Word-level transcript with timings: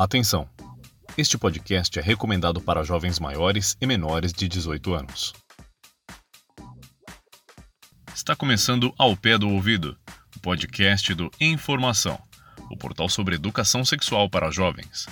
Atenção! 0.00 0.48
Este 1.18 1.36
podcast 1.36 1.98
é 1.98 2.00
recomendado 2.00 2.58
para 2.58 2.82
jovens 2.82 3.20
maiores 3.20 3.76
e 3.78 3.86
menores 3.86 4.32
de 4.32 4.48
18 4.48 4.94
anos. 4.94 5.34
Está 8.14 8.34
começando 8.34 8.94
Ao 8.96 9.14
Pé 9.14 9.36
do 9.36 9.50
Ouvido, 9.50 9.94
o 10.34 10.40
podcast 10.40 11.12
do 11.12 11.30
Informação, 11.38 12.18
o 12.70 12.78
portal 12.78 13.10
sobre 13.10 13.34
educação 13.34 13.84
sexual 13.84 14.30
para 14.30 14.50
jovens. 14.50 15.06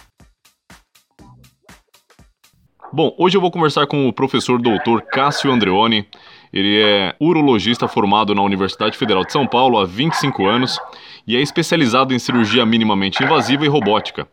Bom, 2.90 3.14
hoje 3.18 3.36
eu 3.36 3.42
vou 3.42 3.50
conversar 3.50 3.86
com 3.86 4.08
o 4.08 4.12
professor 4.14 4.58
doutor 4.58 5.02
Cássio 5.02 5.52
Andreoni. 5.52 6.08
Ele 6.50 6.80
é 6.80 7.14
urologista 7.20 7.86
formado 7.86 8.34
na 8.34 8.40
Universidade 8.40 8.96
Federal 8.96 9.22
de 9.22 9.32
São 9.32 9.46
Paulo 9.46 9.76
há 9.76 9.84
25 9.84 10.46
anos 10.46 10.80
e 11.26 11.36
é 11.36 11.42
especializado 11.42 12.14
em 12.14 12.18
cirurgia 12.18 12.64
minimamente 12.64 13.22
invasiva 13.22 13.66
e 13.66 13.68
robótica. 13.68 14.26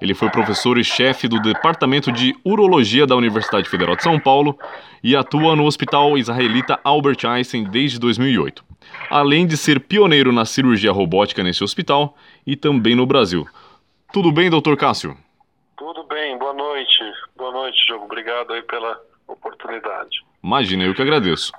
Ele 0.00 0.14
foi 0.14 0.30
professor 0.30 0.78
e 0.78 0.84
chefe 0.84 1.26
do 1.26 1.40
Departamento 1.40 2.12
de 2.12 2.34
Urologia 2.44 3.06
da 3.06 3.16
Universidade 3.16 3.68
Federal 3.68 3.96
de 3.96 4.02
São 4.02 4.18
Paulo 4.18 4.58
e 5.02 5.16
atua 5.16 5.56
no 5.56 5.64
Hospital 5.64 6.16
Israelita 6.16 6.78
Albert 6.84 7.18
Einstein 7.24 7.64
desde 7.64 7.98
2008. 7.98 8.64
Além 9.10 9.46
de 9.46 9.56
ser 9.56 9.80
pioneiro 9.80 10.32
na 10.32 10.44
cirurgia 10.44 10.92
robótica 10.92 11.42
nesse 11.42 11.64
hospital 11.64 12.16
e 12.46 12.54
também 12.54 12.94
no 12.94 13.06
Brasil. 13.06 13.46
Tudo 14.12 14.30
bem, 14.30 14.48
doutor 14.48 14.76
Cássio? 14.76 15.16
Tudo 15.76 16.04
bem, 16.04 16.38
boa 16.38 16.54
noite. 16.54 16.98
Boa 17.36 17.52
noite, 17.52 17.84
Diogo. 17.86 18.04
Obrigado 18.04 18.52
aí 18.52 18.62
pela 18.62 18.98
oportunidade. 19.26 20.24
Imagina, 20.42 20.84
eu 20.84 20.94
que 20.94 21.02
agradeço. 21.02 21.52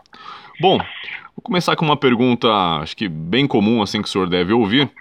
Bom, 0.59 0.77
vou 0.77 1.43
começar 1.43 1.75
com 1.75 1.85
uma 1.85 1.95
pergunta, 1.97 2.47
acho 2.81 2.95
que 2.95 3.07
bem 3.07 3.47
comum, 3.47 3.81
assim, 3.81 4.01
que 4.01 4.07
o 4.07 4.11
senhor 4.11 4.27
deve 4.27 4.53
ouvir. 4.53 4.91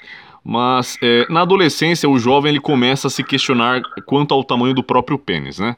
Mas 0.50 0.96
é, 1.02 1.26
na 1.28 1.42
adolescência, 1.42 2.08
o 2.08 2.18
jovem 2.18 2.52
ele 2.52 2.58
começa 2.58 3.08
a 3.08 3.10
se 3.10 3.22
questionar 3.22 3.82
quanto 4.06 4.32
ao 4.32 4.42
tamanho 4.42 4.72
do 4.72 4.82
próprio 4.82 5.18
pênis, 5.18 5.58
né? 5.58 5.76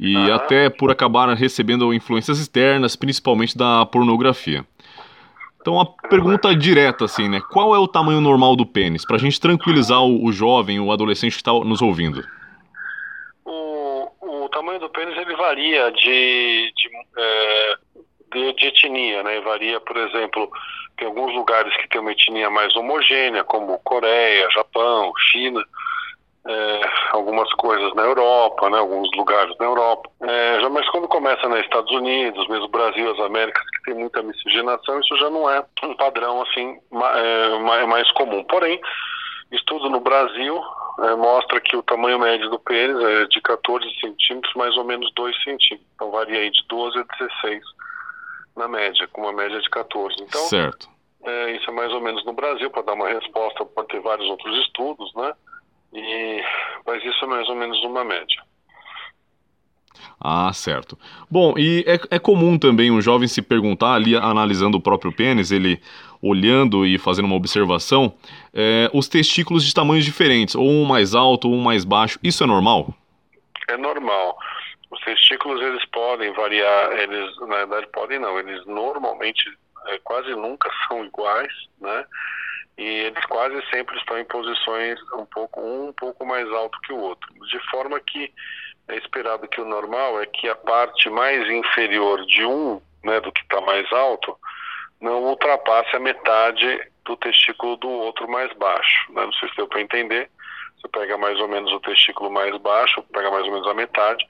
E 0.00 0.16
uhum. 0.16 0.32
até 0.32 0.70
por 0.70 0.90
acabar 0.90 1.28
recebendo 1.34 1.92
influências 1.92 2.38
externas, 2.38 2.96
principalmente 2.96 3.58
da 3.58 3.84
pornografia. 3.84 4.64
Então, 5.60 5.78
a 5.78 5.84
pergunta 5.84 6.56
direta, 6.56 7.04
assim, 7.04 7.28
né? 7.28 7.42
Qual 7.52 7.74
é 7.74 7.78
o 7.78 7.86
tamanho 7.86 8.22
normal 8.22 8.56
do 8.56 8.64
pênis? 8.64 9.04
Para 9.04 9.16
a 9.16 9.18
gente 9.18 9.38
tranquilizar 9.38 10.00
o, 10.00 10.24
o, 10.24 10.32
jovem, 10.32 10.80
o 10.80 10.90
adolescente 10.90 11.32
que 11.32 11.42
está 11.42 11.52
nos 11.52 11.82
ouvindo. 11.82 12.24
O, 13.44 14.08
o 14.22 14.48
tamanho 14.48 14.80
do 14.80 14.88
pênis 14.88 15.14
ele 15.18 15.36
varia 15.36 15.92
de, 15.92 16.72
de, 16.74 16.90
é, 17.18 17.76
de, 18.32 18.52
de 18.54 18.66
etnia, 18.68 19.22
né? 19.22 19.38
Varia, 19.42 19.78
por 19.78 19.98
exemplo, 19.98 20.50
tem 20.96 21.06
alguns 21.06 21.34
lugares 21.34 21.74
que 21.76 21.88
tem 21.88 22.00
uma 22.00 22.12
etnia 22.12 22.50
mais 22.50 22.74
homogênea, 22.76 23.44
como 23.44 23.78
Coreia, 23.80 24.50
Japão, 24.50 25.12
China, 25.30 25.62
é, 26.48 26.80
algumas 27.10 27.52
coisas 27.54 27.92
na 27.94 28.02
Europa, 28.02 28.70
né, 28.70 28.78
alguns 28.78 29.08
lugares 29.16 29.54
na 29.58 29.66
Europa. 29.66 30.08
É, 30.22 30.60
já, 30.60 30.68
mas 30.68 30.88
quando 30.90 31.08
começa 31.08 31.48
nos 31.48 31.60
Estados 31.60 31.90
Unidos, 31.92 32.48
mesmo 32.48 32.68
Brasil, 32.68 33.10
as 33.10 33.18
Américas, 33.20 33.64
que 33.70 33.90
tem 33.90 33.94
muita 33.94 34.22
miscigenação, 34.22 35.00
isso 35.00 35.16
já 35.18 35.28
não 35.28 35.50
é 35.50 35.62
um 35.82 35.94
padrão 35.94 36.42
assim 36.42 36.78
é, 36.92 37.86
mais 37.86 38.10
comum. 38.12 38.44
Porém, 38.44 38.80
estudo 39.50 39.90
no 39.90 40.00
Brasil 40.00 40.62
é, 41.00 41.14
mostra 41.16 41.60
que 41.60 41.76
o 41.76 41.82
tamanho 41.82 42.18
médio 42.18 42.48
do 42.48 42.58
pênis 42.60 43.02
é 43.02 43.26
de 43.26 43.40
14 43.40 43.84
centímetros, 44.00 44.54
mais 44.54 44.76
ou 44.76 44.84
menos 44.84 45.12
2 45.14 45.36
centímetros. 45.42 45.88
Então 45.94 46.10
varia 46.10 46.38
aí 46.38 46.50
de 46.50 46.64
12 46.68 46.98
a 46.98 47.26
16 47.26 47.62
na 48.56 48.66
média, 48.66 49.06
com 49.12 49.22
uma 49.22 49.32
média 49.32 49.60
de 49.60 49.68
14. 49.68 50.16
Então, 50.20 50.40
certo. 50.46 50.88
É, 51.24 51.56
isso 51.56 51.68
é 51.70 51.72
mais 51.72 51.92
ou 51.92 52.00
menos 52.00 52.24
no 52.24 52.32
Brasil, 52.32 52.70
para 52.70 52.82
dar 52.82 52.94
uma 52.94 53.08
resposta, 53.08 53.64
pode 53.64 53.88
ter 53.88 54.00
vários 54.00 54.28
outros 54.28 54.56
estudos, 54.64 55.12
né? 55.14 55.32
E, 55.92 56.42
mas 56.86 57.04
isso 57.04 57.24
é 57.24 57.28
mais 57.28 57.48
ou 57.48 57.56
menos 57.56 57.82
uma 57.84 58.04
média. 58.04 58.42
Ah, 60.20 60.52
certo. 60.52 60.98
Bom, 61.30 61.54
e 61.56 61.84
é, 61.86 62.16
é 62.16 62.18
comum 62.18 62.58
também 62.58 62.90
um 62.90 63.00
jovem 63.00 63.28
se 63.28 63.42
perguntar 63.42 63.94
ali, 63.94 64.16
analisando 64.16 64.78
o 64.78 64.80
próprio 64.80 65.12
pênis, 65.12 65.50
ele 65.50 65.80
olhando 66.22 66.86
e 66.86 66.98
fazendo 66.98 67.26
uma 67.26 67.36
observação, 67.36 68.14
é, 68.54 68.90
os 68.92 69.08
testículos 69.08 69.64
de 69.64 69.74
tamanhos 69.74 70.04
diferentes, 70.04 70.54
ou 70.54 70.68
um 70.68 70.84
mais 70.84 71.14
alto 71.14 71.48
ou 71.48 71.54
um 71.54 71.62
mais 71.62 71.84
baixo, 71.84 72.18
isso 72.22 72.42
é 72.42 72.46
normal? 72.46 72.94
É 73.68 73.76
normal. 73.76 74.36
Os 74.96 75.00
testículos 75.02 75.60
eles 75.60 75.84
podem 75.86 76.32
variar, 76.32 76.92
eles 76.92 77.36
na 77.40 77.56
verdade 77.56 77.86
podem 77.88 78.18
não, 78.18 78.38
eles 78.38 78.64
normalmente 78.64 79.44
é, 79.88 79.98
quase 79.98 80.30
nunca 80.34 80.70
são 80.88 81.04
iguais, 81.04 81.52
né? 81.80 82.04
E 82.78 82.84
eles 82.84 83.24
quase 83.26 83.62
sempre 83.70 83.96
estão 83.98 84.18
em 84.18 84.24
posições 84.24 84.98
um 85.14 85.26
pouco 85.26 85.60
um, 85.60 85.88
um 85.88 85.92
pouco 85.92 86.24
mais 86.24 86.50
alto 86.50 86.80
que 86.80 86.92
o 86.92 86.98
outro, 86.98 87.28
de 87.46 87.58
forma 87.70 88.00
que 88.00 88.32
é 88.88 88.96
esperado 88.96 89.48
que 89.48 89.60
o 89.60 89.64
normal 89.64 90.20
é 90.20 90.26
que 90.26 90.48
a 90.48 90.54
parte 90.54 91.10
mais 91.10 91.48
inferior 91.50 92.24
de 92.26 92.44
um, 92.44 92.80
né, 93.04 93.20
do 93.20 93.32
que 93.32 93.42
está 93.42 93.60
mais 93.60 93.90
alto, 93.92 94.38
não 95.00 95.24
ultrapasse 95.24 95.94
a 95.94 96.00
metade 96.00 96.90
do 97.04 97.16
testículo 97.16 97.76
do 97.76 97.88
outro 97.88 98.28
mais 98.28 98.52
baixo. 98.54 99.12
Né? 99.12 99.24
Não 99.24 99.32
sei 99.32 99.48
se 99.48 99.56
deu 99.56 99.66
para 99.66 99.80
entender. 99.80 100.30
Você 100.76 100.88
pega 100.88 101.18
mais 101.18 101.38
ou 101.40 101.48
menos 101.48 101.72
o 101.72 101.80
testículo 101.80 102.30
mais 102.30 102.56
baixo, 102.58 103.02
pega 103.12 103.30
mais 103.30 103.44
ou 103.46 103.52
menos 103.52 103.66
a 103.66 103.74
metade, 103.74 104.24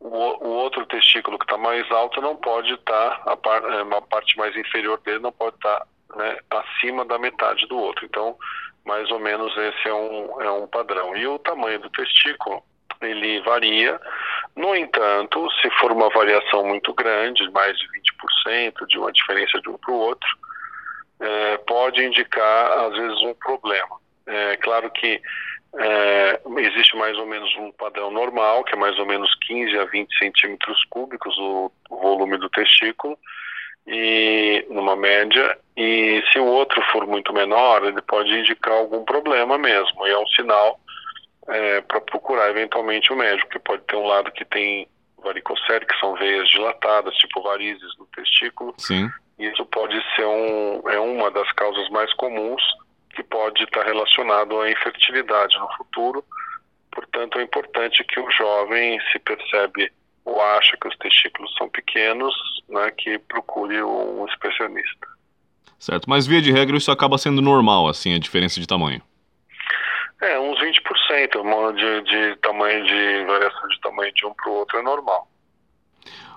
o, 0.00 0.08
o 0.08 0.48
outro 0.48 0.86
testículo 0.86 1.38
que 1.38 1.44
está 1.44 1.58
mais 1.58 1.88
alto 1.90 2.20
não 2.22 2.34
pode 2.34 2.72
estar, 2.72 3.22
tá, 3.22 3.32
a, 3.32 3.36
par, 3.36 3.62
é, 3.62 3.80
a, 3.82 4.00
parte 4.00 4.36
mais 4.38 4.56
inferior 4.56 4.98
dele 5.00 5.18
não 5.18 5.30
pode 5.30 5.56
estar 5.56 5.80
tá, 5.80 5.86
né, 6.16 6.38
acima 6.50 7.04
da 7.04 7.18
metade 7.18 7.66
do 7.68 7.76
outro. 7.76 8.06
Então, 8.06 8.36
mais 8.84 9.10
ou 9.10 9.20
menos 9.20 9.54
esse 9.56 9.88
é 9.88 9.94
um, 9.94 10.42
é 10.42 10.50
um 10.50 10.66
padrão. 10.66 11.14
E 11.16 11.26
o 11.26 11.38
tamanho 11.38 11.78
do 11.80 11.90
testículo, 11.90 12.62
ele 13.02 13.40
varia. 13.42 14.00
No 14.56 14.74
entanto, 14.74 15.48
se 15.60 15.70
for 15.78 15.92
uma 15.92 16.08
variação 16.08 16.64
muito 16.64 16.94
grande, 16.94 17.48
mais 17.50 17.76
de 17.78 17.86
20%, 18.48 18.86
de 18.86 18.98
uma 18.98 19.12
diferença 19.12 19.60
de 19.60 19.68
um 19.68 19.76
para 19.76 19.92
o 19.92 19.98
outro, 19.98 20.28
é, 21.20 21.58
pode 21.58 22.02
indicar, 22.02 22.86
às 22.86 22.92
vezes, 22.94 23.20
um 23.20 23.34
problema. 23.34 24.00
É 24.26 24.56
claro 24.56 24.90
que 24.90 25.20
é, 25.78 26.40
existe 26.58 26.96
mais 26.96 27.16
ou 27.16 27.26
menos 27.26 27.54
um 27.56 27.70
padrão 27.72 28.10
normal, 28.10 28.64
que 28.64 28.74
é 28.74 28.78
mais 28.78 28.98
ou 28.98 29.06
menos 29.06 29.32
15 29.46 29.78
a 29.78 29.84
20 29.84 30.18
centímetros 30.18 30.84
cúbicos 30.90 31.36
o, 31.38 31.70
o 31.90 31.96
volume 31.96 32.36
do 32.38 32.48
testículo, 32.50 33.16
e 33.86 34.64
numa 34.68 34.96
média, 34.96 35.56
e 35.76 36.22
se 36.32 36.38
o 36.38 36.44
outro 36.44 36.82
for 36.92 37.06
muito 37.06 37.32
menor, 37.32 37.84
ele 37.84 38.02
pode 38.02 38.30
indicar 38.30 38.74
algum 38.74 39.04
problema 39.04 39.56
mesmo, 39.56 40.06
e 40.06 40.10
é 40.10 40.18
um 40.18 40.26
sinal 40.28 40.78
é, 41.48 41.80
para 41.82 42.00
procurar 42.00 42.50
eventualmente 42.50 43.12
o 43.12 43.16
médico, 43.16 43.50
que 43.50 43.58
pode 43.58 43.82
ter 43.84 43.96
um 43.96 44.06
lado 44.06 44.30
que 44.32 44.44
tem 44.44 44.88
varicocele, 45.22 45.86
que 45.86 45.98
são 45.98 46.14
veias 46.14 46.48
dilatadas, 46.48 47.14
tipo 47.16 47.42
varizes 47.42 47.96
no 47.98 48.06
testículo. 48.06 48.74
Sim. 48.78 49.08
Isso 49.38 49.64
pode 49.66 49.96
ser 50.14 50.24
um, 50.24 50.82
é 50.88 50.98
uma 50.98 51.30
das 51.30 51.50
causas 51.52 51.88
mais 51.90 52.12
comuns 52.14 52.62
que 53.14 53.22
pode 53.22 53.62
estar 53.64 53.84
relacionado 53.84 54.60
à 54.60 54.70
infertilidade 54.70 55.58
no 55.58 55.68
futuro. 55.76 56.24
Portanto, 56.92 57.38
é 57.38 57.42
importante 57.42 58.04
que 58.04 58.18
o 58.18 58.30
jovem 58.30 58.98
se 59.12 59.18
percebe 59.18 59.92
ou 60.24 60.40
acha 60.40 60.76
que 60.76 60.88
os 60.88 60.96
testículos 60.96 61.52
são 61.56 61.68
pequenos, 61.68 62.34
né, 62.68 62.90
que 62.90 63.18
procure 63.18 63.82
um 63.82 64.26
especialista. 64.26 65.08
Certo, 65.78 66.10
mas 66.10 66.26
via 66.26 66.42
de 66.42 66.52
regra 66.52 66.76
isso 66.76 66.90
acaba 66.90 67.16
sendo 67.16 67.40
normal, 67.40 67.88
assim, 67.88 68.14
a 68.14 68.18
diferença 68.18 68.60
de 68.60 68.66
tamanho. 68.66 69.02
É, 70.20 70.38
uns 70.38 70.60
20% 70.60 71.74
de, 71.74 72.02
de 72.02 72.36
tamanho 72.36 72.84
de 72.84 73.24
variação 73.24 73.68
de 73.68 73.80
tamanho 73.80 74.12
de 74.12 74.26
um 74.26 74.34
para 74.34 74.50
o 74.50 74.54
outro 74.54 74.78
é 74.78 74.82
normal. 74.82 75.26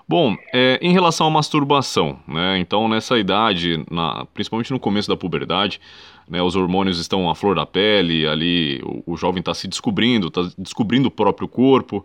Bom, 0.06 0.36
é, 0.52 0.78
em 0.82 0.92
relação 0.92 1.26
à 1.26 1.30
masturbação, 1.30 2.18
né? 2.28 2.58
Então 2.58 2.88
nessa 2.88 3.18
idade, 3.18 3.84
na, 3.90 4.26
principalmente 4.34 4.70
no 4.70 4.78
começo 4.78 5.08
da 5.08 5.16
puberdade, 5.16 5.80
né, 6.28 6.42
os 6.42 6.56
hormônios 6.56 6.98
estão 6.98 7.28
à 7.30 7.34
flor 7.34 7.54
da 7.54 7.66
pele, 7.66 8.26
ali 8.26 8.82
o, 8.84 9.12
o 9.12 9.16
jovem 9.16 9.40
está 9.40 9.54
se 9.54 9.68
descobrindo, 9.68 10.28
está 10.28 10.42
descobrindo 10.58 11.08
o 11.08 11.10
próprio 11.10 11.48
corpo. 11.48 12.04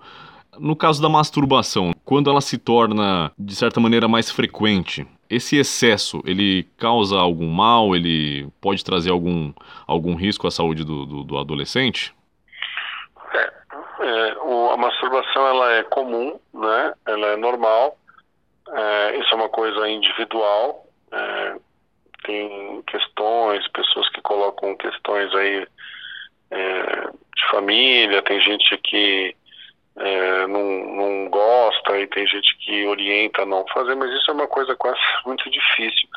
No 0.57 0.75
caso 0.75 1.01
da 1.01 1.07
masturbação, 1.07 1.91
quando 2.03 2.29
ela 2.29 2.41
se 2.41 2.57
torna 2.57 3.31
de 3.37 3.55
certa 3.55 3.79
maneira 3.79 4.07
mais 4.07 4.29
frequente, 4.29 5.07
esse 5.29 5.57
excesso 5.57 6.21
ele 6.25 6.67
causa 6.75 7.17
algum 7.17 7.47
mal? 7.47 7.95
Ele 7.95 8.47
pode 8.59 8.83
trazer 8.83 9.11
algum, 9.11 9.53
algum 9.85 10.15
risco 10.15 10.47
à 10.47 10.51
saúde 10.51 10.83
do, 10.83 11.05
do, 11.05 11.23
do 11.23 11.37
adolescente? 11.37 12.13
É, 13.33 13.53
é, 14.01 14.37
o, 14.43 14.71
a 14.71 14.77
masturbação 14.77 15.47
ela 15.47 15.71
é 15.73 15.83
comum, 15.83 16.39
né? 16.53 16.93
Ela 17.05 17.27
é 17.27 17.37
normal. 17.37 17.95
É, 18.71 19.19
isso 19.19 19.33
é 19.33 19.35
uma 19.35 19.48
coisa 19.59 19.89
individual. 19.89 20.85
É, 21.11 21.55
tem 22.23 22.81
questões, 22.83 23.67
pessoas 23.69 24.07
que 24.09 24.21
colocam 24.21 24.77
questões 24.77 25.35
aí 25.35 25.67
é, 26.51 26.85
de 27.11 27.49
família. 27.51 28.21
Tem 28.21 28.39
gente 28.39 28.77
que 28.77 29.35
é, 29.97 30.47
não, 30.47 30.63
não 30.63 31.29
gosta 31.29 31.99
e 31.99 32.07
tem 32.07 32.25
gente 32.25 32.57
que 32.59 32.87
orienta 32.87 33.41
a 33.41 33.45
não 33.45 33.65
fazer, 33.67 33.95
mas 33.95 34.09
isso 34.13 34.31
é 34.31 34.33
uma 34.33 34.47
coisa 34.47 34.73
quase 34.77 34.99
muito 35.25 35.49
difícil 35.49 36.07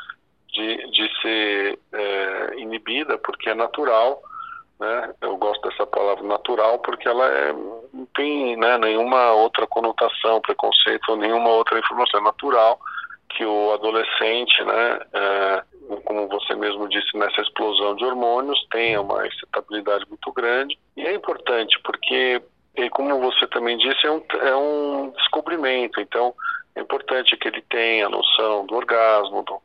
de, 0.53 0.77
de 0.91 1.21
ser 1.21 1.79
é, 1.91 2.59
inibida, 2.59 3.17
porque 3.17 3.49
é 3.49 3.53
natural 3.53 4.21
né? 4.79 5.13
Eu 5.21 5.37
gosto 5.37 5.69
dessa 5.69 5.85
palavra 5.85 6.23
natural 6.23 6.79
porque 6.79 7.07
ela 7.07 7.25
é, 7.25 7.53
não 7.53 8.05
tem 8.15 8.57
né, 8.57 8.77
nenhuma 8.77 9.31
outra 9.31 9.65
conotação, 9.67 10.41
preconceito 10.41 11.09
ou 11.09 11.15
nenhuma 11.15 11.49
outra 11.49 11.79
informação. 11.79 12.19
É 12.19 12.23
natural 12.23 12.77
que 13.35 13.45
o 13.45 13.73
adolescente, 13.73 14.63
né, 14.63 14.99
é, 15.13 15.63
como 16.05 16.27
você 16.27 16.55
mesmo 16.55 16.87
disse, 16.87 17.17
nessa 17.17 17.41
explosão 17.41 17.95
de 17.95 18.05
hormônios, 18.05 18.65
tenha 18.71 19.01
uma 19.01 19.25
excitabilidade 19.27 20.05
muito 20.07 20.31
grande. 20.31 20.77
E 20.95 21.01
é 21.01 21.13
importante 21.13 21.79
porque, 21.83 22.41
como 22.91 23.19
você 23.19 23.47
também 23.47 23.77
disse, 23.77 24.05
é 24.05 24.11
um, 24.11 24.23
é 24.41 24.55
um 24.55 25.11
descobrimento. 25.11 25.99
Então, 25.99 26.33
é 26.75 26.81
importante 26.81 27.35
que 27.37 27.47
ele 27.47 27.61
tenha 27.69 28.07
a 28.07 28.09
noção 28.09 28.65
do 28.65 28.75
orgasmo, 28.75 29.43
do, 29.43 29.61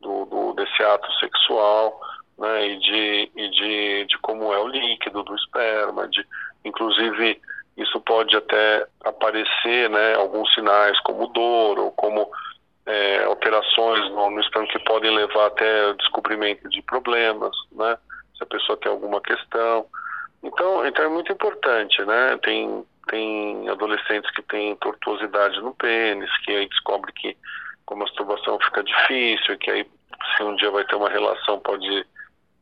do, 0.00 0.24
do 0.26 0.52
desse 0.54 0.82
ato 0.82 1.10
sexual, 1.14 2.00
né, 2.38 2.66
e, 2.66 2.78
de, 2.78 3.30
e 3.36 3.48
de, 3.50 4.06
de 4.06 4.18
como 4.18 4.52
é 4.52 4.58
o 4.58 4.68
líquido 4.68 5.22
do 5.22 5.34
esperma, 5.36 6.08
de, 6.08 6.26
inclusive 6.64 7.40
isso 7.76 8.00
pode 8.00 8.36
até 8.36 8.86
aparecer, 9.04 9.88
né, 9.88 10.14
alguns 10.14 10.52
sinais 10.52 10.98
como 11.00 11.28
dor 11.28 11.78
ou 11.78 11.90
como 11.92 12.28
alterações 13.82 14.10
no, 14.10 14.30
no 14.30 14.68
que 14.68 14.78
podem 14.80 15.14
levar 15.14 15.46
até 15.46 15.92
descobrimento 15.94 16.68
de 16.68 16.82
problemas, 16.82 17.54
né, 17.72 17.96
se 18.36 18.42
a 18.42 18.46
pessoa 18.46 18.78
tem 18.78 18.90
alguma 18.90 19.20
questão. 19.20 19.86
Então, 20.42 20.86
então 20.86 21.04
é 21.04 21.08
muito 21.08 21.32
importante, 21.32 22.02
né, 22.04 22.38
tem, 22.42 22.84
tem 23.08 23.68
adolescentes 23.68 24.30
que 24.32 24.42
têm 24.42 24.76
tortuosidade 24.76 25.60
no 25.60 25.74
pênis, 25.74 26.30
que 26.44 26.52
aí 26.52 26.68
descobre 26.68 27.12
que 27.12 27.36
com 27.84 27.94
a 27.94 27.98
masturbação 27.98 28.58
fica 28.60 28.82
difícil, 28.82 29.58
que 29.58 29.70
aí 29.70 29.86
se 30.36 30.42
um 30.42 30.54
dia 30.56 30.70
vai 30.70 30.84
ter 30.84 30.94
uma 30.94 31.08
relação 31.08 31.58
pode 31.60 32.06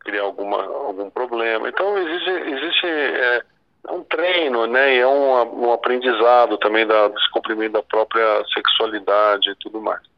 criar 0.00 0.22
alguma, 0.22 0.62
algum 0.64 1.10
problema. 1.10 1.68
Então 1.68 1.96
existe, 1.98 2.30
existe 2.30 2.86
é, 2.86 3.42
um 3.90 4.02
treino, 4.04 4.66
né, 4.66 4.96
e 4.96 4.98
é 4.98 5.06
um, 5.06 5.66
um 5.66 5.72
aprendizado 5.72 6.56
também 6.58 6.86
da 6.86 7.08
descobrimento 7.08 7.72
da 7.72 7.82
própria 7.82 8.44
sexualidade 8.54 9.50
e 9.50 9.56
tudo 9.56 9.80
mais. 9.80 10.09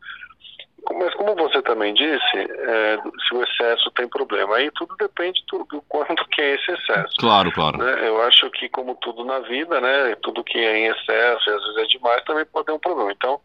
Mas 0.90 1.14
como 1.14 1.34
você 1.36 1.62
também 1.62 1.94
disse, 1.94 2.36
é, 2.36 2.98
se 3.26 3.34
o 3.34 3.42
excesso 3.42 3.90
tem 3.92 4.08
problema, 4.08 4.56
aí 4.56 4.70
tudo 4.72 4.96
depende 4.96 5.42
do, 5.50 5.64
do 5.64 5.80
quanto 5.82 6.24
que 6.28 6.40
é 6.40 6.54
esse 6.54 6.72
excesso. 6.72 7.14
Claro, 7.18 7.52
claro. 7.52 7.78
Né? 7.78 8.08
Eu 8.08 8.20
acho 8.22 8.50
que 8.50 8.68
como 8.68 8.96
tudo 8.96 9.24
na 9.24 9.38
vida, 9.40 9.80
né, 9.80 10.16
tudo 10.22 10.42
que 10.42 10.58
é 10.58 10.78
em 10.78 10.86
excesso 10.86 11.50
e 11.50 11.54
às 11.54 11.64
vezes 11.64 11.78
é 11.78 11.86
demais 11.86 12.24
também 12.24 12.44
pode 12.46 12.66
ter 12.66 12.72
um 12.72 12.78
problema. 12.78 13.12
Então, 13.12 13.40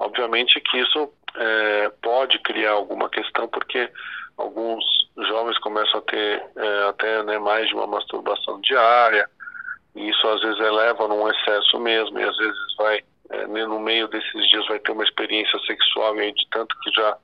obviamente 0.00 0.60
que 0.60 0.78
isso 0.78 1.12
é, 1.36 1.92
pode 2.02 2.38
criar 2.40 2.72
alguma 2.72 3.08
questão, 3.08 3.46
porque 3.48 3.88
alguns 4.36 4.84
jovens 5.28 5.58
começam 5.58 6.00
a 6.00 6.02
ter 6.02 6.42
é, 6.56 6.88
até 6.88 7.22
né, 7.22 7.38
mais 7.38 7.68
de 7.68 7.74
uma 7.74 7.86
masturbação 7.86 8.60
diária, 8.62 9.28
e 9.94 10.08
isso 10.08 10.26
às 10.26 10.40
vezes 10.40 10.60
eleva 10.60 11.08
num 11.08 11.28
excesso 11.28 11.78
mesmo, 11.78 12.18
e 12.18 12.24
às 12.24 12.36
vezes 12.36 12.76
vai, 12.76 13.00
é, 13.30 13.46
né, 13.46 13.66
no 13.66 13.78
meio 13.78 14.08
desses 14.08 14.48
dias 14.48 14.66
vai 14.66 14.78
ter 14.78 14.92
uma 14.92 15.04
experiência 15.04 15.58
sexual, 15.60 16.16
e 16.16 16.20
aí 16.20 16.32
de 16.32 16.46
tanto 16.50 16.76
que 16.80 16.90
já 16.90 17.16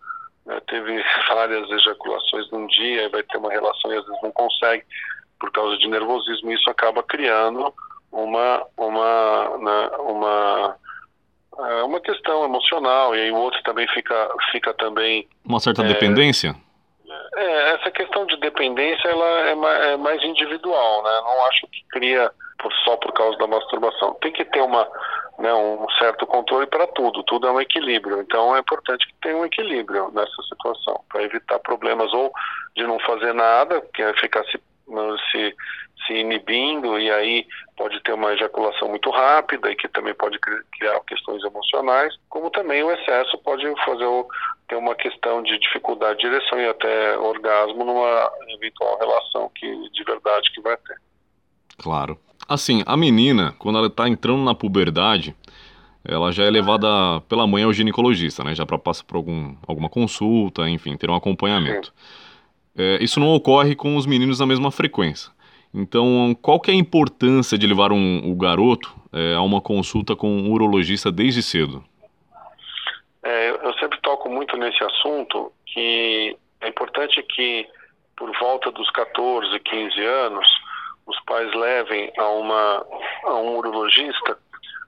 né, 0.46 0.60
teve 0.68 1.02
várias 1.28 1.70
ejaculações 1.70 2.50
num 2.50 2.66
dia, 2.66 3.04
e 3.04 3.08
vai 3.08 3.22
ter 3.22 3.38
uma 3.38 3.50
relação 3.50 3.92
e 3.92 3.96
às 3.96 4.06
vezes 4.06 4.22
não 4.22 4.32
consegue, 4.32 4.84
por 5.38 5.50
causa 5.52 5.76
de 5.78 5.88
nervosismo, 5.88 6.52
isso 6.52 6.70
acaba 6.70 7.02
criando 7.02 7.72
uma, 8.10 8.66
uma, 8.76 9.58
né, 9.58 9.90
uma 9.98 10.76
é 11.58 11.82
uma 11.84 12.00
questão 12.00 12.44
emocional 12.44 13.16
e 13.16 13.20
aí 13.20 13.30
o 13.30 13.36
outro 13.36 13.62
também 13.62 13.88
fica 13.88 14.28
fica 14.52 14.74
também 14.74 15.26
uma 15.42 15.58
certa 15.58 15.82
é, 15.82 15.88
dependência 15.88 16.54
é, 17.36 17.74
essa 17.74 17.90
questão 17.90 18.26
de 18.26 18.36
dependência 18.38 19.08
ela 19.08 19.40
é, 19.40 19.92
é 19.92 19.96
mais 19.96 20.22
individual, 20.22 21.02
né? 21.02 21.20
Não 21.22 21.46
acho 21.46 21.66
que 21.68 21.84
cria 21.90 22.30
por, 22.58 22.72
só 22.84 22.96
por 22.96 23.12
causa 23.12 23.36
da 23.38 23.46
masturbação. 23.46 24.14
Tem 24.20 24.32
que 24.32 24.44
ter 24.44 24.60
uma, 24.60 24.88
né, 25.38 25.52
um 25.52 25.86
certo 25.98 26.26
controle 26.26 26.66
para 26.66 26.86
tudo. 26.88 27.22
Tudo 27.24 27.46
é 27.46 27.52
um 27.52 27.60
equilíbrio. 27.60 28.20
Então 28.20 28.54
é 28.56 28.60
importante 28.60 29.06
que 29.06 29.14
tenha 29.20 29.36
um 29.36 29.44
equilíbrio 29.44 30.10
nessa 30.12 30.42
situação 30.48 31.02
para 31.10 31.22
evitar 31.22 31.58
problemas 31.60 32.12
ou 32.12 32.32
de 32.74 32.84
não 32.84 32.98
fazer 33.00 33.32
nada, 33.32 33.80
que 33.94 34.02
é 34.02 34.12
ficar 34.14 34.44
se, 34.44 34.60
se 35.32 35.54
se 36.06 36.14
inibindo 36.14 36.98
e 36.98 37.10
aí 37.10 37.46
pode 37.76 38.00
ter 38.02 38.12
uma 38.12 38.32
ejaculação 38.32 38.88
muito 38.88 39.10
rápida 39.10 39.70
e 39.70 39.76
que 39.76 39.88
também 39.88 40.14
pode 40.14 40.38
criar 40.38 41.00
questões 41.00 41.42
emocionais, 41.42 42.14
como 42.28 42.50
também 42.50 42.82
o 42.82 42.90
excesso 42.90 43.36
pode 43.38 43.64
fazer 43.84 44.04
o, 44.04 44.26
ter 44.68 44.76
uma 44.76 44.94
questão 44.94 45.42
de 45.42 45.58
dificuldade 45.58 46.18
de 46.18 46.28
direção 46.28 46.60
e 46.60 46.68
até 46.68 47.18
orgasmo 47.18 47.84
numa 47.84 48.30
eventual 48.48 48.98
relação 48.98 49.50
que 49.54 49.90
de 49.90 50.04
verdade 50.04 50.50
que 50.52 50.60
vai 50.60 50.76
ter. 50.76 50.96
Claro. 51.78 52.18
Assim, 52.48 52.82
a 52.86 52.96
menina, 52.96 53.54
quando 53.58 53.78
ela 53.78 53.88
está 53.88 54.08
entrando 54.08 54.42
na 54.42 54.54
puberdade, 54.54 55.34
ela 56.04 56.30
já 56.30 56.44
é 56.44 56.50
levada 56.50 57.20
pela 57.28 57.46
mãe 57.46 57.64
ao 57.64 57.72
ginecologista, 57.72 58.44
né? 58.44 58.54
Já 58.54 58.64
para 58.64 58.78
passar 58.78 59.04
por 59.04 59.16
algum, 59.16 59.56
alguma 59.66 59.88
consulta, 59.88 60.68
enfim, 60.68 60.96
ter 60.96 61.10
um 61.10 61.14
acompanhamento. 61.14 61.92
É, 62.76 62.98
isso 63.02 63.18
não 63.18 63.34
ocorre 63.34 63.74
com 63.74 63.96
os 63.96 64.06
meninos 64.06 64.38
na 64.38 64.46
mesma 64.46 64.70
frequência. 64.70 65.32
Então, 65.74 66.36
qual 66.40 66.60
que 66.60 66.70
é 66.70 66.74
a 66.74 66.76
importância 66.76 67.58
de 67.58 67.66
levar 67.66 67.92
um, 67.92 68.30
o 68.30 68.36
garoto 68.36 68.94
é, 69.12 69.34
a 69.34 69.40
uma 69.42 69.60
consulta 69.60 70.14
com 70.14 70.28
um 70.30 70.50
urologista 70.50 71.10
desde 71.10 71.42
cedo? 71.42 71.84
É, 73.22 73.50
eu 73.50 73.74
sempre 73.74 73.98
toco 74.00 74.30
muito 74.30 74.56
nesse 74.56 74.82
assunto 74.84 75.52
que 75.66 76.36
é 76.60 76.68
importante 76.68 77.22
que 77.22 77.66
por 78.16 78.30
volta 78.38 78.70
dos 78.70 78.88
14, 78.90 79.58
15 79.58 80.00
anos, 80.00 80.48
os 81.06 81.20
pais 81.24 81.52
levem 81.54 82.12
a, 82.18 82.28
uma, 82.28 82.86
a 83.24 83.34
um 83.34 83.56
urologista 83.56 84.38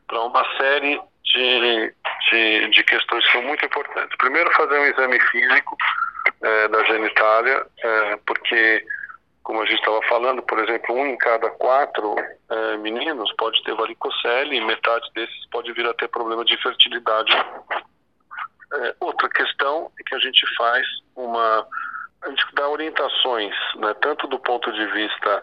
para 0.07 0.21
uma 0.23 0.45
série 0.57 1.01
de, 1.25 1.95
de, 2.31 2.69
de, 2.71 2.85
questões 2.85 3.25
que 3.27 3.33
são 3.33 3.43
muito 3.43 3.65
importantes. 3.65 4.17
Primeiro, 4.17 4.51
fazer 4.53 4.79
um 4.79 4.87
exame 4.87 5.21
físico 5.21 5.77
é, 6.43 6.69
da 6.69 6.85
genitália, 6.85 7.67
é, 7.79 8.19
porque 8.27 8.85
como 9.49 9.63
a 9.63 9.65
gente 9.65 9.79
estava 9.79 10.03
falando, 10.03 10.43
por 10.43 10.59
exemplo, 10.59 10.95
um 10.95 11.07
em 11.07 11.17
cada 11.17 11.49
quatro 11.49 12.17
é, 12.51 12.77
meninos 12.77 13.33
pode 13.39 13.63
ter 13.65 13.75
varicocele 13.75 14.57
e 14.57 14.61
metade 14.65 15.09
desses 15.15 15.47
pode 15.51 15.73
vir 15.73 15.87
a 15.87 15.95
ter 15.95 16.09
problema 16.09 16.45
de 16.45 16.55
fertilidade. 16.63 17.33
É, 18.75 18.95
outra 19.01 19.27
questão 19.31 19.91
é 19.99 20.03
que 20.03 20.15
a 20.15 20.19
gente 20.19 20.45
faz 20.55 20.87
uma. 21.17 21.67
A 22.21 22.29
gente 22.29 22.45
dá 22.53 22.69
orientações, 22.69 23.55
né, 23.77 23.95
tanto 24.03 24.27
do 24.27 24.39
ponto 24.39 24.71
de 24.71 24.85
vista 24.87 25.43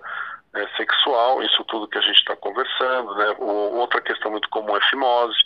é, 0.55 0.67
sexual, 0.77 1.43
isso 1.43 1.63
tudo 1.65 1.87
que 1.87 1.97
a 1.97 2.01
gente 2.01 2.17
está 2.17 2.35
conversando, 2.35 3.15
né, 3.15 3.35
o, 3.39 3.77
outra 3.77 4.01
questão 4.01 4.31
muito 4.31 4.49
comum 4.49 4.75
é 4.75 4.81
fimose, 4.89 5.37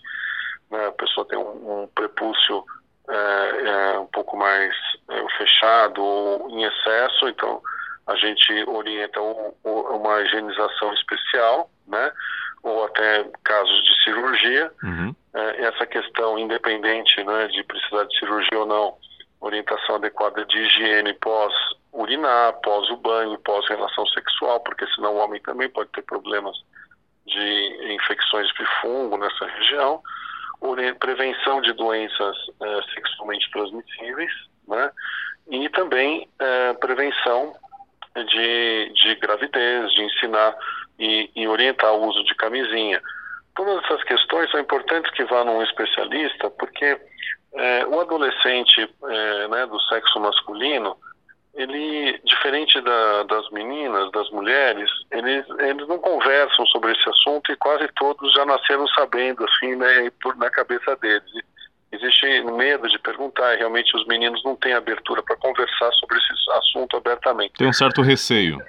né, 0.72 0.88
a 0.88 0.92
pessoa 0.92 1.28
tem 1.28 1.38
um, 1.38 1.84
um 1.84 1.88
prepúcio 1.88 2.64
é, 3.10 3.94
é, 3.94 4.00
um 4.00 4.08
pouco 4.08 4.38
mais 4.38 4.74
é, 5.10 5.38
fechado 5.38 6.04
ou 6.04 6.50
em 6.50 6.64
excesso, 6.64 7.28
então 7.28 7.62
a 8.08 8.16
gente 8.16 8.64
orienta 8.68 9.22
um, 9.22 9.54
uma 9.64 10.22
higienização 10.22 10.94
especial, 10.94 11.70
né? 11.88 12.12
ou 12.64 12.86
até 12.86 13.26
casos 13.44 13.84
de 13.84 14.04
cirurgia. 14.04 14.72
Uhum. 14.84 15.16
É, 15.34 15.66
essa 15.66 15.86
questão, 15.86 16.38
independente 16.38 17.24
né, 17.24 17.48
de 17.48 17.64
precisar 17.64 18.06
de 18.06 18.20
cirurgia 18.20 18.60
ou 18.60 18.66
não, 18.66 18.98
orientação 19.42 19.96
adequada 19.96 20.46
de 20.46 20.58
higiene 20.58 21.14
pós-urinar, 21.92 22.54
pós 22.62 22.90
o 22.90 22.98
banho, 22.98 23.38
pós-relação 23.40 24.06
sexual, 24.08 24.60
porque 24.62 24.86
senão 24.96 25.16
o 25.16 25.18
homem 25.18 25.42
também 25.42 25.70
pode 25.70 25.90
ter 25.92 26.02
problemas 26.04 26.56
de 27.26 27.94
infecções 27.94 28.48
de 28.50 28.66
fungo 28.82 29.18
nessa 29.18 29.46
região. 29.46 30.02
Prevenção 31.00 31.62
de 31.62 31.72
doenças 31.74 32.36
é, 32.62 32.82
sexualmente 32.94 33.50
transmissíveis, 33.52 34.32
né? 34.68 34.92
E 35.50 35.70
também 35.70 36.28
é, 36.38 36.74
prevenção 36.74 37.56
de, 38.16 38.92
de 38.94 39.16
gravidez, 39.16 39.92
de 39.94 40.04
ensinar 40.04 40.56
e, 41.00 41.32
e 41.34 41.48
orientar 41.48 41.94
o 41.94 42.08
uso 42.08 42.24
de 42.26 42.36
camisinha. 42.36 43.02
Todas 43.56 43.84
essas 43.86 44.04
questões 44.04 44.52
são 44.52 44.60
importantes 44.60 45.12
que 45.12 45.24
vá 45.24 45.46
num 45.46 45.64
especialista, 45.64 46.50
porque 46.50 47.00
é, 47.54 47.86
o 47.88 48.00
adolescente 48.02 48.82
né, 49.50 49.66
do 49.66 49.80
sexo 49.84 50.20
masculino, 50.20 50.98
ele, 51.54 52.20
diferente 52.24 52.80
da, 52.82 53.24
das 53.24 53.50
meninas, 53.52 54.12
das 54.12 54.30
mulheres, 54.32 54.90
eles, 55.12 55.46
eles 55.60 55.88
não 55.88 55.98
conversam 55.98 56.66
sobre 56.68 56.92
esse 56.92 57.10
assunto 57.10 57.52
e 57.52 57.58
quase 57.58 57.88
todos 57.96 58.34
já 58.34 58.46
nasceram 58.46 58.88
sabendo, 58.90 59.46
assim, 59.46 59.76
né, 59.76 60.12
por, 60.22 60.36
na 60.38 60.50
cabeça 60.50 60.96
deles 60.98 61.32
existe 61.92 62.44
medo 62.44 62.88
de 62.88 63.00
perguntar 63.00 63.56
e 63.56 63.58
realmente 63.58 63.96
os 63.96 64.06
meninos 64.06 64.44
não 64.44 64.56
têm 64.56 64.74
abertura 64.74 65.24
para 65.24 65.36
conversar 65.38 65.92
sobre 65.94 66.18
esse 66.18 66.52
assunto 66.52 66.98
abertamente. 66.98 67.54
Tem 67.58 67.68
um 67.68 67.74
certo 67.74 68.02
receio. 68.02 68.60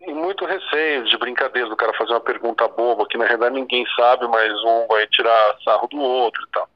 E 0.00 0.12
muito 0.12 0.44
receio 0.44 1.04
de 1.04 1.16
brincadeira 1.16 1.68
do 1.68 1.76
cara 1.76 1.92
fazer 1.94 2.12
uma 2.12 2.20
pergunta 2.20 2.68
boba 2.68 3.06
que 3.06 3.16
na 3.16 3.24
realidade 3.24 3.54
ninguém 3.54 3.86
sabe, 3.96 4.26
mas 4.28 4.52
um 4.64 4.86
vai 4.88 5.06
tirar 5.06 5.56
sarro 5.64 5.88
do 5.88 5.98
outro 5.98 6.42
e 6.42 6.50
tal. 6.50 6.68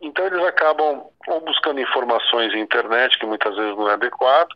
Então 0.00 0.26
eles 0.26 0.44
acabam 0.44 1.04
ou 1.26 1.40
buscando 1.40 1.80
informações 1.80 2.52
na 2.52 2.58
internet 2.58 3.18
que 3.18 3.26
muitas 3.26 3.54
vezes 3.56 3.76
não 3.76 3.88
é 3.90 3.94
adequado, 3.94 4.48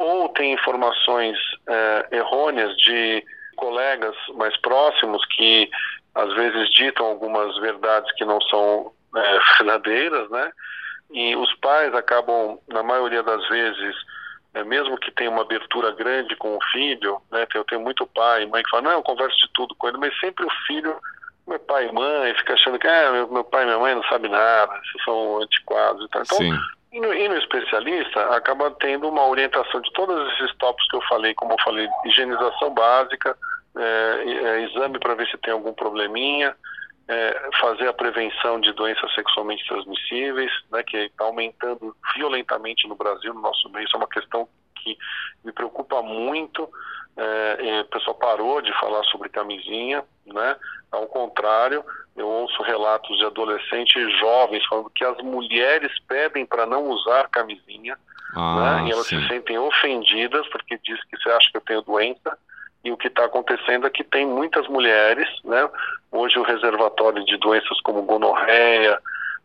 ou 0.00 0.30
tem 0.30 0.54
informações 0.54 1.38
é, 1.68 2.08
errôneas 2.12 2.74
de 2.78 3.22
colegas 3.54 4.16
mais 4.34 4.56
próximos 4.56 5.22
que 5.26 5.68
às 6.14 6.32
vezes 6.34 6.70
ditam 6.70 7.04
algumas 7.04 7.54
verdades 7.58 8.10
que 8.14 8.24
não 8.24 8.40
são 8.40 8.92
é, 9.14 9.38
verdadeiras, 9.62 10.30
né? 10.30 10.50
E 11.10 11.36
os 11.36 11.52
pais 11.56 11.94
acabam, 11.94 12.58
na 12.68 12.82
maioria 12.82 13.22
das 13.22 13.46
vezes, 13.48 13.94
é, 14.54 14.64
mesmo 14.64 14.96
que 14.96 15.10
tenha 15.10 15.30
uma 15.30 15.42
abertura 15.42 15.90
grande 15.92 16.34
com 16.36 16.56
o 16.56 16.64
filho, 16.72 17.20
né? 17.30 17.46
Eu 17.54 17.64
tenho 17.64 17.82
muito 17.82 18.06
pai 18.06 18.44
e 18.44 18.46
mãe 18.46 18.62
que 18.62 18.70
falam, 18.70 18.86
não, 18.86 18.92
eu 18.92 19.02
converso 19.02 19.36
de 19.36 19.52
tudo 19.52 19.74
com 19.74 19.86
ele, 19.86 19.98
mas 19.98 20.18
sempre 20.18 20.46
o 20.46 20.50
filho, 20.66 20.96
meu 21.46 21.58
pai 21.58 21.88
e 21.88 21.92
mãe, 21.92 22.34
fica 22.36 22.54
achando 22.54 22.78
que 22.78 22.86
ah, 22.86 23.10
meu, 23.12 23.30
meu 23.30 23.44
pai 23.44 23.64
e 23.64 23.66
minha 23.66 23.78
mãe 23.78 23.94
não 23.94 24.04
sabem 24.04 24.30
nada, 24.30 24.80
são 25.04 25.42
antiquados 25.42 26.06
e 26.06 26.08
tal. 26.08 26.22
Então, 26.22 26.38
Sim. 26.38 26.58
E 26.92 27.00
no, 27.00 27.14
e 27.14 27.28
no, 27.28 27.36
especialista, 27.36 28.20
acaba 28.34 28.70
tendo 28.72 29.08
uma 29.08 29.26
orientação 29.26 29.80
de 29.80 29.92
todos 29.92 30.32
esses 30.32 30.54
tópicos 30.56 30.88
que 30.88 30.96
eu 30.96 31.02
falei, 31.02 31.34
como 31.34 31.52
eu 31.52 31.62
falei, 31.62 31.88
higienização 32.04 32.74
básica, 32.74 33.36
é, 33.76 34.24
é, 34.26 34.60
exame 34.62 34.98
para 34.98 35.14
ver 35.14 35.28
se 35.28 35.38
tem 35.38 35.52
algum 35.52 35.72
probleminha, 35.72 36.56
é, 37.06 37.50
fazer 37.60 37.88
a 37.88 37.92
prevenção 37.92 38.60
de 38.60 38.72
doenças 38.72 39.12
sexualmente 39.14 39.66
transmissíveis, 39.66 40.50
né, 40.70 40.82
que 40.82 40.96
está 40.96 41.24
aumentando 41.24 41.94
violentamente 42.16 42.88
no 42.88 42.96
Brasil, 42.96 43.34
no 43.34 43.40
nosso 43.40 43.68
meio. 43.70 43.84
Isso 43.84 43.96
é 43.96 43.98
uma 43.98 44.08
questão 44.08 44.48
que 44.76 44.96
me 45.44 45.52
preocupa 45.52 46.02
muito. 46.02 46.68
É, 47.16 47.80
o 47.82 47.84
pessoal 47.86 48.14
parou 48.16 48.60
de 48.62 48.72
falar 48.80 49.02
sobre 49.04 49.28
camisinha, 49.28 50.04
né? 50.26 50.56
Ao 50.90 51.06
contrário, 51.06 51.84
eu 52.16 52.26
ouço 52.26 52.62
relatos 52.62 53.16
de 53.18 53.24
adolescentes 53.24 54.18
jovens 54.18 54.64
falando 54.66 54.90
que 54.90 55.04
as 55.04 55.18
mulheres 55.18 55.92
pedem 56.08 56.46
para 56.46 56.66
não 56.66 56.84
usar 56.88 57.28
camisinha, 57.28 57.96
ah, 58.34 58.80
né? 58.82 58.88
E 58.88 58.92
elas 58.92 59.06
sim. 59.06 59.20
se 59.20 59.28
sentem 59.28 59.58
ofendidas 59.58 60.46
porque 60.48 60.78
diz 60.82 61.02
que 61.04 61.16
você 61.16 61.30
acha 61.30 61.50
que 61.50 61.56
eu 61.56 61.62
tenho 61.62 61.82
doença 61.82 62.36
e 62.82 62.90
o 62.90 62.96
que 62.96 63.08
está 63.08 63.26
acontecendo 63.26 63.86
é 63.86 63.90
que 63.90 64.02
tem 64.02 64.26
muitas 64.26 64.66
mulheres, 64.68 65.28
né? 65.44 65.68
Hoje 66.10 66.38
o 66.38 66.42
reservatório 66.42 67.24
de 67.24 67.36
doenças 67.36 67.80
como 67.82 68.02
gonorreia, 68.02 68.98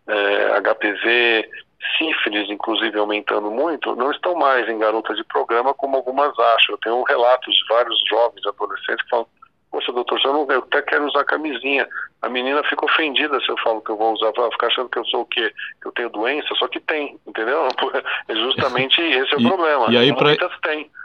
é, 0.07 0.61
HPV, 0.61 1.49
sífilis, 1.97 2.49
inclusive 2.49 2.97
aumentando 2.97 3.51
muito, 3.51 3.95
não 3.95 4.11
estão 4.11 4.35
mais 4.35 4.67
em 4.67 4.77
garotas 4.77 5.17
de 5.17 5.23
programa 5.25 5.73
como 5.73 5.97
algumas 5.97 6.37
acham. 6.37 6.75
Eu 6.75 6.77
tenho 6.79 7.03
relatos 7.03 7.53
de 7.53 7.67
vários 7.67 7.99
jovens 8.09 8.45
adolescentes 8.45 9.03
que 9.03 9.09
falam 9.09 9.27
Poxa, 9.75 9.91
doutor, 9.91 10.17
eu, 10.23 10.31
não, 10.31 10.47
eu 10.49 10.59
até 10.59 10.81
quero 10.81 11.05
usar 11.05 11.25
camisinha. 11.25 11.85
A 12.21 12.29
menina 12.29 12.63
fica 12.63 12.85
ofendida 12.85 13.37
se 13.41 13.49
eu 13.49 13.57
falo 13.57 13.81
que 13.81 13.91
eu 13.91 13.97
vou 13.97 14.13
usar, 14.13 14.31
vai 14.31 14.49
ficar 14.51 14.67
achando 14.67 14.87
que 14.87 14.97
eu 14.97 15.03
sou 15.03 15.23
o 15.23 15.25
quê? 15.25 15.51
Que 15.81 15.87
eu 15.89 15.91
tenho 15.91 16.09
doença, 16.11 16.47
só 16.57 16.65
que 16.69 16.79
tem, 16.79 17.19
entendeu? 17.27 17.67
É 18.29 18.35
justamente 18.35 19.01
esse 19.03 19.33
é 19.33 19.37
o 19.37 19.41
e, 19.41 19.47
problema. 19.47 19.91
E 19.91 19.97
aí 19.97 20.15
pra. 20.15 20.31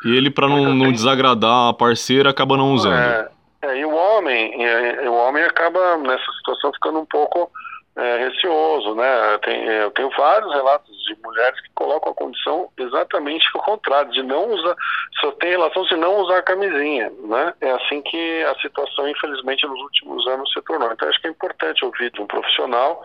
E 0.05 0.17
ele, 0.17 0.31
para 0.31 0.47
não, 0.47 0.73
não 0.73 0.93
desagradar 0.93 1.71
a 1.71 1.75
parceira, 1.75 2.31
acaba 2.31 2.57
não 2.57 2.73
usando. 2.73 2.95
É, 2.95 3.29
é 3.63 3.79
e 3.79 3.85
o 3.85 3.93
homem, 3.93 4.63
e, 4.63 5.09
o 5.09 5.15
homem 5.15 5.43
acaba 5.43 5.97
nessa 5.97 6.31
situação 6.39 6.73
ficando 6.73 7.01
um 7.01 7.07
pouco 7.07 7.51
é, 7.97 8.17
receoso, 8.19 8.95
né? 8.95 9.39
É, 9.47 9.85
eu 9.85 9.91
tenho 9.91 10.11
vários 10.11 10.53
relatos 10.53 10.97
de 11.05 11.17
mulheres 11.23 11.61
que 11.61 11.71
colocam 11.75 12.13
a 12.13 12.15
condição 12.15 12.69
exatamente 12.79 13.47
o 13.55 13.59
contrário, 13.59 14.11
de 14.13 14.23
não 14.23 14.49
usar, 14.49 14.77
só 15.21 15.33
tem 15.33 15.51
relação 15.51 15.85
se 15.87 15.97
não 15.97 16.21
usar 16.21 16.39
a 16.39 16.43
camisinha, 16.43 17.11
né? 17.25 17.53
É 17.61 17.71
assim 17.73 18.01
que 18.03 18.43
a 18.45 18.55
situação, 18.61 19.09
infelizmente, 19.09 19.67
nos 19.67 19.81
últimos 19.81 20.27
anos 20.29 20.53
se 20.53 20.63
tornou. 20.63 20.91
Então, 20.93 21.09
acho 21.09 21.21
que 21.21 21.27
é 21.27 21.31
importante 21.31 21.85
ouvir 21.85 22.11
de 22.13 22.21
um 22.21 22.27
profissional 22.27 23.03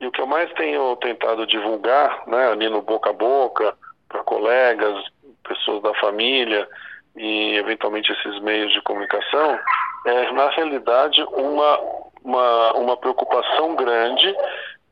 e 0.00 0.06
o 0.06 0.10
que 0.10 0.20
eu 0.20 0.26
mais 0.26 0.52
tenho 0.54 0.96
tentado 0.96 1.46
divulgar, 1.46 2.22
né, 2.26 2.50
ali 2.50 2.68
no 2.68 2.82
boca 2.82 3.10
a 3.10 3.12
boca, 3.12 3.72
para 4.08 4.24
colegas, 4.24 5.00
pessoas 5.46 5.80
da 5.82 5.94
família 5.94 6.68
e 7.16 7.54
eventualmente 7.56 8.10
esses 8.12 8.40
meios 8.40 8.72
de 8.72 8.82
comunicação, 8.82 9.58
é 10.06 10.32
na 10.32 10.48
realidade 10.50 11.22
uma 11.32 11.78
uma, 12.24 12.72
uma 12.74 12.96
preocupação 12.96 13.74
grande 13.74 14.34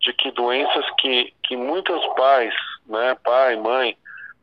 de 0.00 0.12
que 0.12 0.30
doenças 0.30 0.84
que, 0.98 1.32
que 1.42 1.56
muitos 1.56 2.06
pais, 2.14 2.54
né, 2.86 3.16
pai, 3.22 3.56
mãe, 3.56 3.96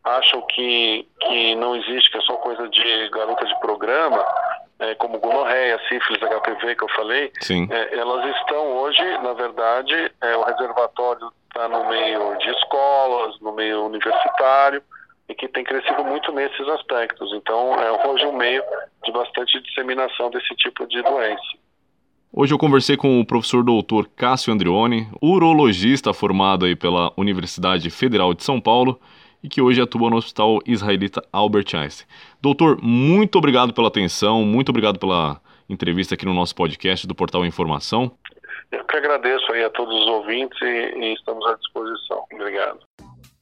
acham 0.04 0.42
que, 0.44 1.08
que 1.22 1.56
não 1.56 1.76
existe, 1.76 2.12
que 2.12 2.18
é 2.18 2.22
só 2.22 2.36
coisa 2.38 2.68
de 2.70 3.10
garota 3.10 3.46
de 3.46 3.60
programa, 3.60 4.24
é, 4.80 4.96
como 4.96 5.20
gonorreia, 5.20 5.80
sífilis, 5.90 6.22
HPV 6.22 6.76
que 6.76 6.84
eu 6.84 6.90
falei, 6.90 7.32
é, 7.72 7.98
elas 7.98 8.26
estão 8.38 8.78
hoje, 8.78 9.04
na 9.24 9.34
verdade, 9.34 10.12
é, 10.22 10.38
o 10.38 10.44
reservatório 10.44 11.32
está 11.48 11.68
no 11.68 11.90
meio 11.90 12.38
de 12.38 12.50
escolas, 12.52 13.40
no 13.42 13.52
meio 13.54 13.86
universitário, 13.86 14.84
e 15.28 15.36
que 15.36 15.48
tem 15.48 15.64
crescido 15.64 16.04
muito 16.04 16.32
nesses 16.32 16.68
aspectos. 16.70 17.34
Então, 17.34 17.74
é 17.82 18.08
hoje 18.08 18.26
um 18.26 18.34
meio 18.34 18.64
de 19.04 19.12
bastante 19.12 19.60
disseminação 19.62 20.30
desse 20.30 20.56
tipo 20.56 20.86
de 20.88 21.02
doença. 21.02 21.58
Hoje 22.32 22.54
eu 22.54 22.58
conversei 22.58 22.98
com 22.98 23.20
o 23.20 23.26
professor 23.26 23.64
doutor 23.64 24.10
Cássio 24.16 24.54
Andrione, 24.54 25.08
urologista 25.22 26.14
formado 26.14 26.66
aí 26.66 26.76
pela 26.76 27.12
Universidade 27.16 27.90
Federal 27.90 28.34
de 28.34 28.44
São 28.44 28.60
Paulo 28.60 29.00
e 29.42 29.48
que 29.48 29.62
hoje 29.62 29.82
atua 29.82 30.10
no 30.10 30.18
Hospital 30.18 30.60
Israelita 30.66 31.24
Albert 31.32 31.74
Einstein. 31.74 32.08
Doutor, 32.42 32.80
muito 32.82 33.38
obrigado 33.38 33.74
pela 33.74 33.88
atenção, 33.88 34.44
muito 34.44 34.70
obrigado 34.70 35.00
pela 35.00 35.42
entrevista 35.70 36.16
aqui 36.16 36.26
no 36.26 36.34
nosso 36.34 36.54
podcast 36.54 37.08
do 37.08 37.16
Portal 37.16 37.46
Informação. 37.46 38.12
Eu 38.72 38.84
que 38.84 38.98
agradeço 38.98 39.50
aí 39.54 39.64
a 39.64 39.70
todos 39.70 39.96
os 39.96 40.08
ouvintes 40.08 40.62
e, 40.62 40.66
e 40.66 41.14
estamos 41.14 41.46
à 41.48 41.56
disposição. 41.56 42.26
Obrigado. 42.34 42.87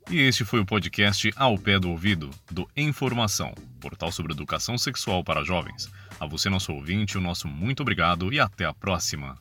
E 0.10 0.20
este 0.20 0.46
foi 0.46 0.60
o 0.60 0.66
podcast 0.66 1.34
Ao 1.36 1.58
Pé 1.58 1.80
do 1.80 1.90
Ouvido, 1.90 2.30
do 2.52 2.70
Informação, 2.78 3.54
portal 3.80 4.12
sobre 4.12 4.34
educação 4.34 4.78
sexual 4.78 5.24
para 5.24 5.44
jovens. 5.44 5.92
A 6.20 6.28
você, 6.28 6.48
nosso 6.48 6.72
ouvinte, 6.72 7.18
o 7.18 7.22
nosso 7.22 7.48
muito 7.48 7.82
obrigado 7.82 8.32
e 8.32 8.40
até 8.40 8.66
a 8.66 8.74
próxima. 8.74 9.36